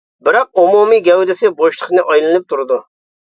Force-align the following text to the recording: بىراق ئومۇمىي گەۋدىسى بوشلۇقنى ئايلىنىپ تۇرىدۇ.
بىراق 0.27 0.61
ئومۇمىي 0.61 1.03
گەۋدىسى 1.07 1.51
بوشلۇقنى 1.59 2.05
ئايلىنىپ 2.07 2.47
تۇرىدۇ. 2.55 2.81